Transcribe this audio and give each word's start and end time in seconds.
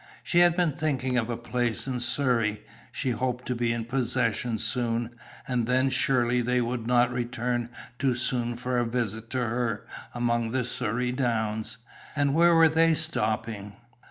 She 0.23 0.39
had 0.39 0.57
been 0.57 0.71
thinking 0.71 1.15
of 1.19 1.29
a 1.29 1.37
place 1.37 1.85
in 1.85 1.99
Surrey; 1.99 2.63
she 2.91 3.11
hoped 3.11 3.45
to 3.45 3.55
be 3.55 3.71
in 3.71 3.85
possession 3.85 4.57
soon, 4.57 5.11
and 5.47 5.67
then 5.67 5.91
surely 5.91 6.41
they 6.41 6.59
would 6.59 6.87
not 6.87 7.13
return 7.13 7.69
too 7.99 8.15
soon 8.15 8.55
for 8.55 8.79
a 8.79 8.83
visit 8.87 9.29
to 9.29 9.37
her 9.37 9.85
among 10.15 10.49
the 10.53 10.63
Surrey 10.65 11.11
Downs? 11.11 11.77
And 12.15 12.33
where 12.33 12.55
were 12.55 12.67
they 12.69 12.95
stopping? 12.95 13.73